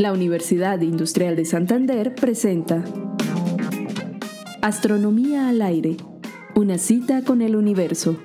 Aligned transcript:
La 0.00 0.14
Universidad 0.14 0.80
Industrial 0.80 1.36
de 1.36 1.44
Santander 1.44 2.14
presenta 2.14 2.82
Astronomía 4.62 5.50
al 5.50 5.60
aire, 5.60 5.98
una 6.54 6.78
cita 6.78 7.22
con 7.22 7.42
el 7.42 7.54
universo. 7.54 8.16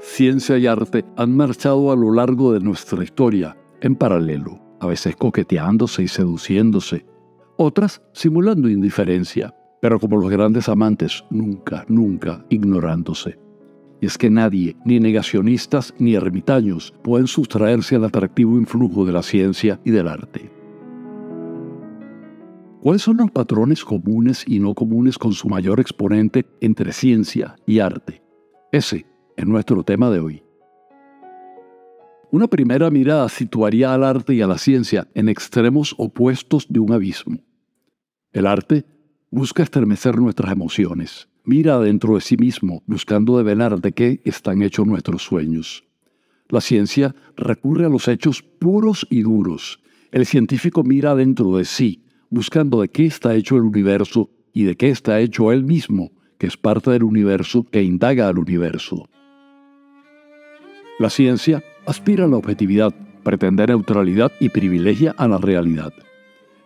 Ciencia 0.00 0.56
y 0.56 0.66
arte 0.66 1.04
han 1.18 1.36
marchado 1.36 1.92
a 1.92 1.96
lo 1.96 2.14
largo 2.14 2.54
de 2.54 2.60
nuestra 2.60 3.04
historia 3.04 3.58
en 3.82 3.94
paralelo, 3.94 4.58
a 4.80 4.86
veces 4.86 5.16
coqueteándose 5.16 6.04
y 6.04 6.08
seduciéndose, 6.08 7.04
otras 7.58 8.00
simulando 8.14 8.70
indiferencia, 8.70 9.54
pero 9.82 10.00
como 10.00 10.16
los 10.16 10.30
grandes 10.30 10.70
amantes, 10.70 11.24
nunca, 11.28 11.84
nunca 11.88 12.46
ignorándose. 12.48 13.38
Y 14.00 14.06
es 14.06 14.18
que 14.18 14.30
nadie, 14.30 14.76
ni 14.84 15.00
negacionistas 15.00 15.94
ni 15.98 16.14
ermitaños, 16.14 16.92
pueden 17.02 17.26
sustraerse 17.26 17.96
al 17.96 18.04
atractivo 18.04 18.56
influjo 18.56 19.04
de 19.06 19.12
la 19.12 19.22
ciencia 19.22 19.80
y 19.84 19.90
del 19.90 20.08
arte. 20.08 20.50
¿Cuáles 22.80 23.02
son 23.02 23.16
los 23.16 23.30
patrones 23.30 23.84
comunes 23.84 24.44
y 24.46 24.60
no 24.60 24.74
comunes 24.74 25.18
con 25.18 25.32
su 25.32 25.48
mayor 25.48 25.80
exponente 25.80 26.46
entre 26.60 26.92
ciencia 26.92 27.56
y 27.66 27.80
arte? 27.80 28.22
Ese 28.70 29.06
es 29.36 29.46
nuestro 29.46 29.82
tema 29.82 30.10
de 30.10 30.20
hoy. 30.20 30.42
Una 32.30 32.48
primera 32.48 32.90
mirada 32.90 33.28
situaría 33.28 33.94
al 33.94 34.04
arte 34.04 34.34
y 34.34 34.42
a 34.42 34.46
la 34.46 34.58
ciencia 34.58 35.08
en 35.14 35.28
extremos 35.28 35.94
opuestos 35.96 36.66
de 36.68 36.80
un 36.80 36.92
abismo. 36.92 37.38
El 38.32 38.46
arte 38.46 38.84
busca 39.30 39.62
estremecer 39.62 40.18
nuestras 40.18 40.52
emociones, 40.52 41.28
mira 41.46 41.78
dentro 41.78 42.16
de 42.16 42.20
sí 42.20 42.36
mismo 42.36 42.82
buscando 42.86 43.38
develar 43.38 43.80
de 43.80 43.92
qué 43.92 44.20
están 44.24 44.62
hechos 44.62 44.86
nuestros 44.86 45.22
sueños. 45.22 45.84
La 46.48 46.60
ciencia 46.60 47.14
recurre 47.36 47.86
a 47.86 47.88
los 47.88 48.08
hechos 48.08 48.42
puros 48.42 49.06
y 49.10 49.22
duros. 49.22 49.80
El 50.12 50.26
científico 50.26 50.84
mira 50.84 51.14
dentro 51.14 51.56
de 51.56 51.64
sí, 51.64 52.04
buscando 52.30 52.80
de 52.80 52.88
qué 52.88 53.06
está 53.06 53.34
hecho 53.34 53.56
el 53.56 53.62
universo 53.62 54.30
y 54.52 54.64
de 54.64 54.76
qué 54.76 54.90
está 54.90 55.20
hecho 55.20 55.52
él 55.52 55.64
mismo, 55.64 56.12
que 56.38 56.46
es 56.46 56.56
parte 56.56 56.90
del 56.90 57.02
universo 57.02 57.64
que 57.64 57.82
indaga 57.82 58.28
al 58.28 58.38
universo. 58.38 59.08
La 60.98 61.10
ciencia 61.10 61.62
aspira 61.86 62.24
a 62.24 62.28
la 62.28 62.36
objetividad, 62.36 62.94
pretende 63.22 63.66
neutralidad 63.66 64.32
y 64.40 64.48
privilegia 64.48 65.14
a 65.16 65.28
la 65.28 65.38
realidad. 65.38 65.92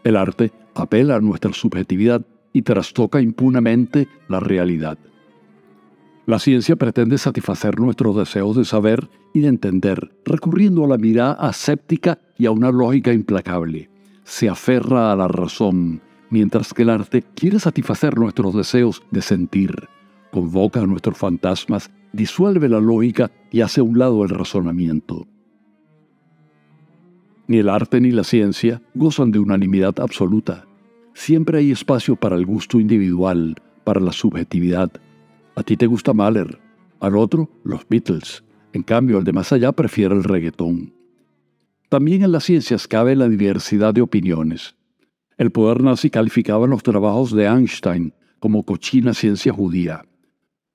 El 0.05 0.17
arte 0.17 0.53
apela 0.75 1.17
a 1.17 1.21
nuestra 1.21 1.53
subjetividad 1.53 2.25
y 2.53 2.63
trastoca 2.63 3.21
impunemente 3.21 4.09
la 4.29 4.41
realidad. 4.41 4.99
La 6.27 6.39
ciencia 6.39 6.77
pretende 6.77 7.19
satisfacer 7.19 7.81
nuestros 7.81 8.17
deseos 8.17 8.57
de 8.57 8.65
saber 8.65 9.09
y 9.35 9.41
de 9.41 9.49
entender, 9.49 10.13
recurriendo 10.25 10.85
a 10.85 10.89
la 10.89 10.99
mirada 10.99 11.33
aséptica 11.33 12.21
y 12.39 12.47
a 12.47 12.51
una 12.51 12.71
lógica 12.71 13.13
implacable. 13.13 13.91
Se 14.23 14.49
aferra 14.49 15.13
a 15.13 15.17
la 15.17 15.27
razón, 15.27 16.01
mientras 16.31 16.73
que 16.73 16.83
el 16.83 16.91
arte 16.91 17.25
quiere 17.35 17.59
satisfacer 17.59 18.17
nuestros 18.17 18.55
deseos 18.55 19.03
de 19.11 19.23
sentir. 19.23 19.89
Convoca 20.31 20.81
a 20.81 20.87
nuestros 20.87 21.19
fantasmas, 21.19 21.91
disuelve 22.13 22.69
la 22.69 22.81
lógica 22.81 23.31
y 23.51 23.63
hace 23.63 23.81
a 23.81 23.85
un 23.85 23.99
lado 23.99 24.23
el 24.23 24.31
razonamiento. 24.31 25.27
Ni 27.49 27.59
el 27.59 27.69
arte 27.69 28.01
ni 28.01 28.13
la 28.13 28.23
ciencia 28.23 28.81
gozan 28.95 29.33
de 29.33 29.41
unanimidad 29.41 29.99
absoluta. 29.99 30.70
Siempre 31.15 31.59
hay 31.59 31.73
espacio 31.73 32.17
para 32.17 32.37
el 32.37 32.47
gusto 32.47 32.81
individual, 32.81 33.57
para 33.85 34.01
la 34.01 34.13
subjetividad. 34.13 34.91
A 35.55 35.63
ti 35.63 35.77
te 35.77 35.87
gusta 35.87 36.13
Mahler, 36.15 36.59
al 37.01 37.17
otro 37.17 37.51
los 37.65 37.87
Beatles. 37.89 38.45
En 38.73 38.83
cambio, 38.83 39.19
el 39.19 39.25
de 39.25 39.33
más 39.33 39.53
allá 39.53 39.73
prefiere 39.73 40.15
el 40.15 40.25
reggaetón. 40.25 40.95
También 41.89 42.23
en 42.23 42.33
las 42.33 42.45
ciencias 42.45 42.87
cabe 42.87 43.17
la 43.17 43.29
diversidad 43.29 43.93
de 43.93 44.01
opiniones. 44.01 44.77
El 45.37 45.51
poder 45.51 45.83
nazi 45.83 46.11
calificaba 46.11 46.67
los 46.67 46.83
trabajos 46.83 47.35
de 47.35 47.47
Einstein 47.47 48.15
como 48.39 48.65
cochina 48.65 49.13
ciencia 49.13 49.53
judía. 49.53 50.05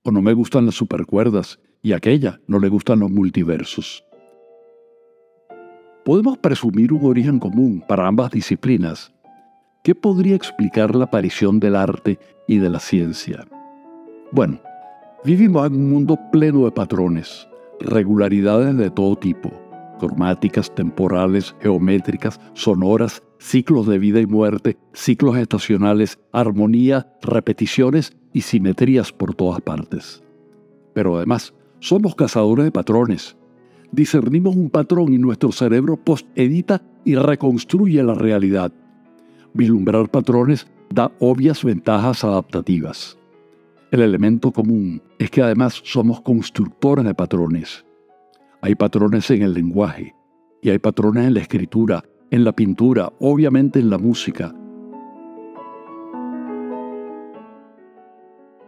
O 0.02 0.10
no 0.10 0.20
me 0.20 0.34
gustan 0.34 0.66
las 0.66 0.74
supercuerdas 0.74 1.58
y 1.82 1.92
aquella 1.92 2.40
no 2.46 2.58
le 2.58 2.68
gustan 2.68 3.00
los 3.00 3.10
multiversos. 3.10 4.04
Podemos 6.04 6.38
presumir 6.38 6.92
un 6.92 7.04
origen 7.04 7.38
común 7.38 7.82
para 7.88 8.06
ambas 8.06 8.30
disciplinas, 8.30 9.12
¿Qué 9.86 9.94
podría 9.94 10.34
explicar 10.34 10.96
la 10.96 11.04
aparición 11.04 11.60
del 11.60 11.76
arte 11.76 12.18
y 12.48 12.58
de 12.58 12.68
la 12.68 12.80
ciencia? 12.80 13.46
Bueno, 14.32 14.58
vivimos 15.24 15.64
en 15.64 15.76
un 15.76 15.90
mundo 15.90 16.18
pleno 16.32 16.64
de 16.64 16.72
patrones, 16.72 17.46
regularidades 17.78 18.76
de 18.76 18.90
todo 18.90 19.14
tipo, 19.14 19.48
cromáticas, 20.00 20.74
temporales, 20.74 21.54
geométricas, 21.60 22.40
sonoras, 22.54 23.22
ciclos 23.38 23.86
de 23.86 24.00
vida 24.00 24.20
y 24.20 24.26
muerte, 24.26 24.76
ciclos 24.92 25.36
estacionales, 25.36 26.18
armonía, 26.32 27.06
repeticiones 27.22 28.16
y 28.32 28.40
simetrías 28.40 29.12
por 29.12 29.36
todas 29.36 29.60
partes. 29.60 30.20
Pero 30.94 31.18
además, 31.18 31.54
somos 31.78 32.16
cazadores 32.16 32.64
de 32.64 32.72
patrones. 32.72 33.36
Discernimos 33.92 34.56
un 34.56 34.68
patrón 34.68 35.12
y 35.12 35.18
nuestro 35.18 35.52
cerebro 35.52 35.96
post-edita 35.96 36.82
y 37.04 37.14
reconstruye 37.14 38.02
la 38.02 38.14
realidad 38.14 38.72
vislumbrar 39.56 40.08
patrones 40.08 40.66
da 40.90 41.10
obvias 41.18 41.64
ventajas 41.64 42.24
adaptativas. 42.24 43.18
El 43.90 44.02
elemento 44.02 44.52
común 44.52 45.02
es 45.18 45.30
que 45.30 45.42
además 45.42 45.80
somos 45.84 46.20
constructores 46.20 47.04
de 47.04 47.14
patrones. 47.14 47.84
Hay 48.60 48.74
patrones 48.74 49.30
en 49.30 49.42
el 49.42 49.54
lenguaje 49.54 50.14
y 50.60 50.70
hay 50.70 50.78
patrones 50.78 51.26
en 51.26 51.34
la 51.34 51.40
escritura, 51.40 52.04
en 52.30 52.44
la 52.44 52.52
pintura, 52.52 53.12
obviamente 53.20 53.78
en 53.78 53.90
la 53.90 53.98
música. 53.98 54.54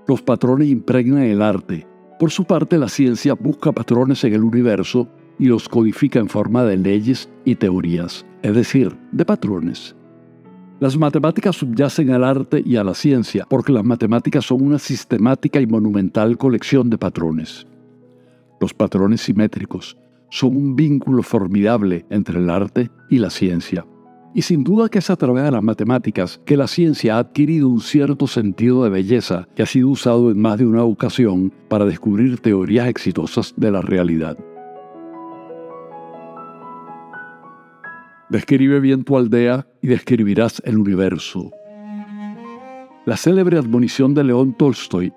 Los 0.06 0.22
patrones 0.22 0.68
impregnan 0.68 1.24
el 1.24 1.42
arte. 1.42 1.86
Por 2.18 2.30
su 2.30 2.44
parte, 2.44 2.78
la 2.78 2.88
ciencia 2.88 3.34
busca 3.34 3.72
patrones 3.72 4.24
en 4.24 4.32
el 4.32 4.42
universo 4.42 5.08
y 5.38 5.46
los 5.46 5.68
codifica 5.68 6.18
en 6.18 6.28
forma 6.28 6.64
de 6.64 6.76
leyes 6.76 7.28
y 7.44 7.56
teorías, 7.56 8.24
es 8.42 8.54
decir, 8.54 8.96
de 9.12 9.24
patrones. 9.24 9.97
Las 10.80 10.96
matemáticas 10.96 11.56
subyacen 11.56 12.10
al 12.10 12.22
arte 12.22 12.62
y 12.64 12.76
a 12.76 12.84
la 12.84 12.94
ciencia 12.94 13.44
porque 13.50 13.72
las 13.72 13.84
matemáticas 13.84 14.44
son 14.44 14.62
una 14.62 14.78
sistemática 14.78 15.60
y 15.60 15.66
monumental 15.66 16.38
colección 16.38 16.88
de 16.88 16.96
patrones. 16.96 17.66
Los 18.60 18.74
patrones 18.74 19.22
simétricos 19.22 19.96
son 20.30 20.56
un 20.56 20.76
vínculo 20.76 21.24
formidable 21.24 22.06
entre 22.10 22.38
el 22.38 22.48
arte 22.48 22.92
y 23.10 23.18
la 23.18 23.30
ciencia. 23.30 23.84
Y 24.34 24.42
sin 24.42 24.62
duda 24.62 24.88
que 24.88 25.00
es 25.00 25.10
a 25.10 25.16
través 25.16 25.42
de 25.42 25.50
las 25.50 25.64
matemáticas 25.64 26.40
que 26.44 26.56
la 26.56 26.68
ciencia 26.68 27.16
ha 27.16 27.18
adquirido 27.18 27.68
un 27.68 27.80
cierto 27.80 28.28
sentido 28.28 28.84
de 28.84 28.90
belleza 28.90 29.48
que 29.56 29.64
ha 29.64 29.66
sido 29.66 29.88
usado 29.88 30.30
en 30.30 30.40
más 30.40 30.58
de 30.58 30.66
una 30.66 30.84
ocasión 30.84 31.52
para 31.68 31.86
descubrir 31.86 32.38
teorías 32.38 32.86
exitosas 32.86 33.52
de 33.56 33.72
la 33.72 33.82
realidad. 33.82 34.38
Describe 38.30 38.78
bien 38.78 39.02
tu 39.02 39.16
aldea 39.16 39.66
y 39.82 39.88
describirás 39.88 40.62
el 40.64 40.78
universo. 40.78 41.50
La 43.06 43.16
célebre 43.16 43.58
admonición 43.58 44.14
de 44.14 44.24
León 44.24 44.54
Tolstoy 44.54 45.12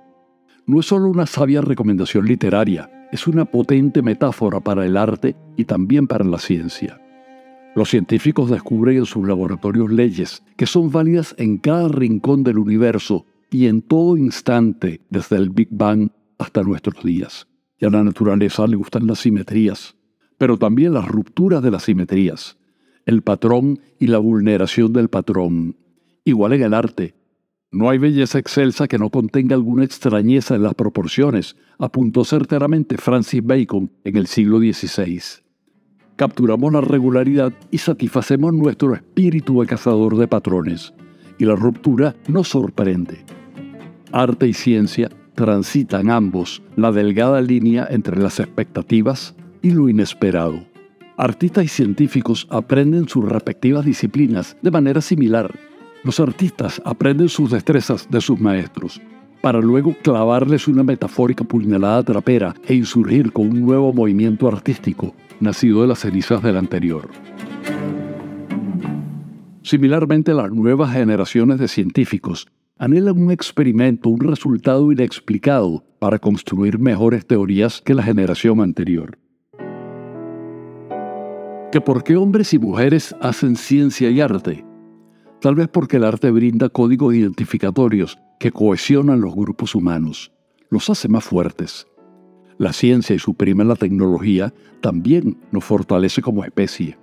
no 0.66 0.80
es 0.80 0.86
solo 0.86 1.08
una 1.08 1.26
sabia 1.26 1.62
recomendación 1.62 2.26
literaria, 2.26 2.90
es 3.12 3.28
una 3.28 3.46
potente 3.46 4.02
metáfora 4.02 4.60
para 4.60 4.86
el 4.86 4.96
arte 4.96 5.36
y 5.58 5.66
también 5.66 6.08
para 6.08 6.24
la 6.24 6.40
ciencia. 6.40 7.02
Los 7.76 7.90
científicos 7.90 8.50
descubren 8.50 8.98
en 8.98 9.06
sus 9.06 9.28
laboratorios 9.28 9.92
leyes 9.92 10.44
que 10.56 10.66
son 10.66 10.92
válidas 10.92 11.36
en 11.38 11.58
cada 11.58 11.88
rincón 11.88 12.44
del 12.44 12.58
universo 12.58 13.26
y 13.50 13.68
en 13.68 13.82
todo 13.82 14.18
instante, 14.18 15.02
desde 15.10 15.36
el 15.36 15.50
Big 15.50 15.70
Bang 15.72 16.10
hasta 16.38 16.64
nuestros 16.64 17.04
días. 17.04 17.48
Y 17.78 17.86
a 17.86 17.90
la 17.90 18.04
naturaleza 18.04 18.68
le 18.68 18.78
gustan 18.78 19.08
las 19.08 19.20
simetrías, 19.20 19.96
pero 20.38 20.58
también 20.58 20.94
las 20.94 21.08
rupturas 21.08 21.62
de 21.62 21.72
las 21.72 21.84
simetrías 21.84 22.58
el 23.12 23.22
patrón 23.22 23.80
y 24.00 24.08
la 24.08 24.18
vulneración 24.18 24.94
del 24.94 25.10
patrón. 25.10 25.76
Igual 26.24 26.54
en 26.54 26.64
el 26.64 26.74
arte. 26.74 27.14
No 27.72 27.90
hay 27.90 27.98
belleza 27.98 28.38
excelsa 28.38 28.88
que 28.88 28.98
no 28.98 29.10
contenga 29.10 29.56
alguna 29.56 29.86
extrañeza 29.86 30.56
en 30.56 30.64
las 30.64 30.74
proporciones, 30.76 31.56
apuntó 31.80 32.26
certeramente 32.26 32.98
Francis 32.98 33.42
Bacon 33.44 33.92
en 34.04 34.18
el 34.18 34.28
siglo 34.28 34.60
XVI. 34.60 35.22
Capturamos 36.18 36.74
la 36.74 36.82
regularidad 36.82 37.54
y 37.72 37.78
satisfacemos 37.78 38.54
nuestro 38.54 38.94
espíritu 38.94 39.62
de 39.62 39.68
cazador 39.68 40.18
de 40.18 40.28
patrones, 40.28 40.94
y 41.38 41.46
la 41.46 41.56
ruptura 41.56 42.16
nos 42.28 42.50
sorprende. 42.50 43.24
Arte 44.12 44.48
y 44.48 44.54
ciencia 44.54 45.10
transitan 45.36 46.10
ambos 46.10 46.62
la 46.76 46.92
delgada 46.92 47.42
línea 47.42 47.88
entre 47.90 48.20
las 48.20 48.40
expectativas 48.40 49.34
y 49.62 49.72
lo 49.72 49.88
inesperado. 49.88 50.71
Artistas 51.24 51.66
y 51.66 51.68
científicos 51.68 52.48
aprenden 52.50 53.08
sus 53.08 53.24
respectivas 53.24 53.86
disciplinas 53.86 54.58
de 54.64 54.72
manera 54.72 55.02
similar. 55.02 55.54
Los 56.04 56.20
artistas 56.20 56.82
aprenden 56.84 57.30
sus 57.30 57.52
destrezas 57.52 58.10
de 58.10 58.22
sus 58.22 58.40
maestros. 58.40 59.00
para 59.40 59.60
luego 59.60 59.96
clavarles 60.02 60.68
una 60.68 60.82
metafórica 60.82 61.44
puñalada 61.44 62.02
trapera 62.02 62.56
e 62.68 62.74
insurgir 62.74 63.32
con 63.32 63.50
un 63.50 63.62
nuevo 63.62 63.94
movimiento 63.94 64.48
artístico, 64.48 65.16
nacido 65.40 65.82
de 65.82 65.88
las 65.90 66.00
cenizas 66.00 66.42
del 66.42 66.58
anterior. 66.58 67.08
Similarmente, 69.62 70.34
las 70.34 70.52
nuevas 70.52 70.92
generaciones 70.92 71.60
de 71.60 71.68
científicos 71.68 72.48
anhelan 72.80 73.20
un 73.20 73.32
experimento, 73.32 74.10
un 74.10 74.22
resultado 74.22 74.92
inexplicado 74.92 75.84
para 76.00 76.18
construir 76.18 76.80
mejores 76.80 77.28
teorías 77.28 77.80
que 77.80 77.94
la 77.94 78.02
generación 78.02 78.60
anterior. 78.60 79.21
¿Que 81.72 81.80
por 81.80 82.04
qué 82.04 82.18
hombres 82.18 82.54
y 82.54 82.60
mujeres 82.60 83.16
hacen 83.22 83.56
ciencia 83.56 84.10
y 84.10 84.20
arte? 84.20 84.66
Tal 85.40 85.56
vez 85.56 85.70
porque 85.70 85.98
el 85.98 86.04
arte 86.04 86.30
brinda 86.30 86.68
códigos 86.68 87.16
identificatorios 87.16 88.20
que 88.40 88.52
cohesionan 88.52 89.22
los 89.22 89.34
grupos 89.34 89.74
humanos, 89.74 90.34
los 90.70 90.90
hace 90.90 91.08
más 91.08 91.24
fuertes. 91.24 91.88
La 92.58 92.74
ciencia 92.74 93.16
y 93.16 93.20
su 93.20 93.36
prima 93.36 93.64
la 93.64 93.78
tecnología 93.78 94.54
también 94.82 95.38
nos 95.52 95.64
fortalece 95.64 96.22
como 96.22 96.44
especie. 96.44 96.98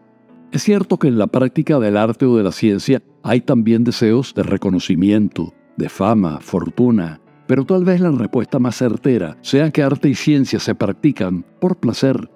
Es 0.53 0.65
cierto 0.65 0.99
que 0.99 1.09
en 1.09 1.17
la 1.17 1.29
práctica 1.29 1.79
del 1.79 1.97
arte 1.97 2.27
o 2.27 2.37
de 2.37 2.43
la 2.43 2.53
ciencia 2.53 3.03
hay 3.23 3.41
también 3.41 3.85
deseos 3.85 4.35
de 4.35 4.43
reconocimiento, 4.43 5.55
de 5.79 5.89
fama, 5.89 6.41
fortuna, 6.41 7.23
pero 7.47 7.65
tal 7.65 7.87
vez 7.87 8.03
la 8.03 8.11
respuesta 8.11 8.59
más 8.59 8.77
certera 8.77 9.39
sea 9.41 9.71
que 9.71 9.83
arte 9.83 10.11
y 10.11 10.15
ciencia 10.15 10.61
se 10.61 10.75
practican 10.75 11.47
por 11.59 11.79
placer. 11.79 12.31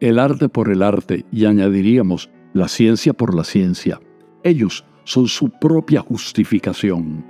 El 0.00 0.20
arte 0.20 0.48
por 0.48 0.70
el 0.70 0.82
arte 0.82 1.24
y 1.32 1.44
añadiríamos 1.46 2.30
la 2.52 2.68
ciencia 2.68 3.12
por 3.12 3.34
la 3.34 3.42
ciencia. 3.42 4.00
Ellos 4.44 4.84
son 5.02 5.26
su 5.26 5.50
propia 5.50 6.00
justificación. 6.00 7.26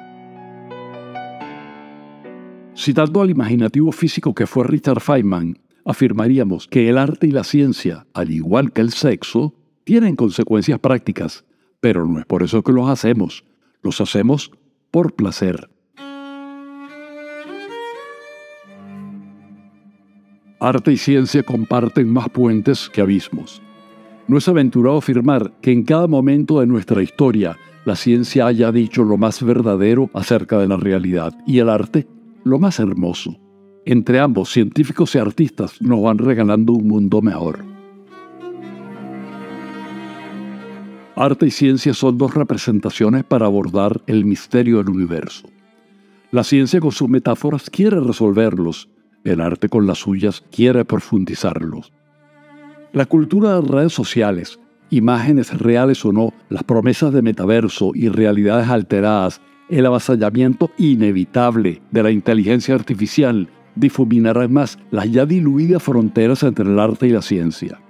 Citando 2.76 3.22
al 3.22 3.30
imaginativo 3.30 3.90
físico 3.90 4.34
que 4.34 4.46
fue 4.46 4.64
Richard 4.64 5.00
Feynman, 5.00 5.58
afirmaríamos 5.86 6.68
que 6.68 6.90
el 6.90 6.98
arte 6.98 7.26
y 7.26 7.30
la 7.30 7.42
ciencia, 7.42 8.06
al 8.12 8.30
igual 8.30 8.72
que 8.72 8.82
el 8.82 8.92
sexo, 8.92 9.54
tienen 9.84 10.14
consecuencias 10.14 10.78
prácticas, 10.78 11.46
pero 11.80 12.04
no 12.06 12.20
es 12.20 12.26
por 12.26 12.42
eso 12.42 12.62
que 12.62 12.72
los 12.72 12.90
hacemos, 12.90 13.44
los 13.82 14.00
hacemos 14.02 14.52
por 14.90 15.14
placer. 15.14 15.70
Arte 20.60 20.90
y 20.90 20.96
ciencia 20.96 21.44
comparten 21.44 22.12
más 22.12 22.28
puentes 22.30 22.90
que 22.90 23.00
abismos. 23.00 23.62
No 24.26 24.38
es 24.38 24.48
aventurado 24.48 24.98
afirmar 24.98 25.52
que 25.60 25.70
en 25.70 25.84
cada 25.84 26.08
momento 26.08 26.58
de 26.58 26.66
nuestra 26.66 27.00
historia 27.00 27.56
la 27.84 27.94
ciencia 27.94 28.46
haya 28.46 28.72
dicho 28.72 29.04
lo 29.04 29.16
más 29.16 29.40
verdadero 29.40 30.10
acerca 30.14 30.58
de 30.58 30.66
la 30.66 30.76
realidad 30.76 31.32
y 31.46 31.60
el 31.60 31.68
arte 31.68 32.08
lo 32.42 32.58
más 32.58 32.80
hermoso. 32.80 33.38
Entre 33.86 34.18
ambos, 34.18 34.50
científicos 34.50 35.14
y 35.14 35.18
artistas 35.18 35.80
nos 35.80 36.02
van 36.02 36.18
regalando 36.18 36.72
un 36.72 36.88
mundo 36.88 37.22
mejor. 37.22 37.64
Arte 41.14 41.46
y 41.46 41.50
ciencia 41.52 41.94
son 41.94 42.18
dos 42.18 42.34
representaciones 42.34 43.22
para 43.22 43.46
abordar 43.46 44.02
el 44.08 44.24
misterio 44.24 44.78
del 44.78 44.90
universo. 44.90 45.48
La 46.32 46.42
ciencia 46.42 46.80
con 46.80 46.90
sus 46.90 47.08
metáforas 47.08 47.70
quiere 47.70 48.00
resolverlos, 48.00 48.88
el 49.24 49.40
arte 49.40 49.68
con 49.68 49.86
las 49.86 49.98
suyas 49.98 50.42
quiere 50.50 50.84
profundizarlos. 50.84 51.92
La 52.92 53.06
cultura 53.06 53.60
de 53.60 53.68
redes 53.68 53.92
sociales, 53.92 54.58
imágenes 54.90 55.58
reales 55.58 56.04
o 56.04 56.12
no, 56.12 56.32
las 56.48 56.64
promesas 56.64 57.12
de 57.12 57.22
metaverso 57.22 57.92
y 57.94 58.08
realidades 58.08 58.68
alteradas 58.68 59.40
el 59.68 59.84
avasallamiento 59.84 60.70
inevitable 60.78 61.82
de 61.90 62.02
la 62.02 62.10
inteligencia 62.10 62.74
artificial 62.74 63.48
difuminará 63.74 64.48
más 64.48 64.78
las 64.90 65.10
ya 65.10 65.26
diluidas 65.26 65.82
fronteras 65.82 66.42
entre 66.42 66.64
el 66.64 66.78
arte 66.78 67.06
y 67.06 67.10
la 67.10 67.22
ciencia. 67.22 67.80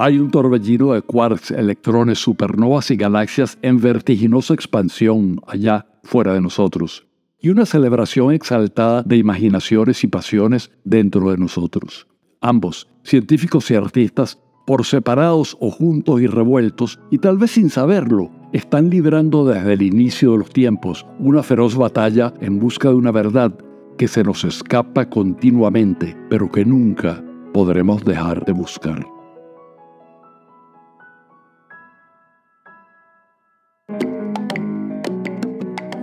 Hay 0.00 0.18
un 0.18 0.30
torbellino 0.30 0.92
de 0.92 1.02
quarks, 1.02 1.50
electrones, 1.50 2.20
supernovas 2.20 2.90
y 2.92 2.96
galaxias 2.96 3.58
en 3.62 3.80
vertiginosa 3.80 4.54
expansión 4.54 5.40
allá 5.46 5.86
fuera 6.04 6.32
de 6.34 6.40
nosotros, 6.40 7.07
y 7.40 7.50
una 7.50 7.66
celebración 7.66 8.32
exaltada 8.32 9.02
de 9.02 9.16
imaginaciones 9.16 10.02
y 10.04 10.08
pasiones 10.08 10.70
dentro 10.84 11.30
de 11.30 11.38
nosotros. 11.38 12.06
Ambos, 12.40 12.88
científicos 13.02 13.70
y 13.70 13.74
artistas, 13.74 14.38
por 14.66 14.84
separados 14.84 15.56
o 15.60 15.70
juntos 15.70 16.20
y 16.20 16.26
revueltos, 16.26 17.00
y 17.10 17.18
tal 17.18 17.38
vez 17.38 17.52
sin 17.52 17.70
saberlo, 17.70 18.30
están 18.52 18.90
librando 18.90 19.44
desde 19.44 19.72
el 19.72 19.82
inicio 19.82 20.32
de 20.32 20.38
los 20.38 20.50
tiempos 20.50 21.06
una 21.18 21.42
feroz 21.42 21.74
batalla 21.74 22.34
en 22.40 22.58
busca 22.58 22.88
de 22.88 22.94
una 22.94 23.10
verdad 23.10 23.56
que 23.96 24.08
se 24.08 24.22
nos 24.22 24.44
escapa 24.44 25.08
continuamente, 25.08 26.16
pero 26.30 26.50
que 26.50 26.64
nunca 26.64 27.24
podremos 27.52 28.04
dejar 28.04 28.44
de 28.44 28.52
buscar. 28.52 29.17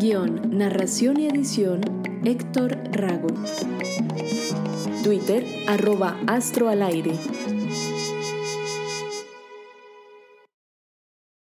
Guión, 0.06 0.56
narración 0.56 1.19
y 1.19 1.25
edición, 1.25 1.81
Héctor 2.24 2.78
Rago. 2.92 3.30
Twitter, 5.04 5.44
arroba 5.68 6.19
astro 6.28 6.69
al 6.69 6.84
aire. 6.84 7.13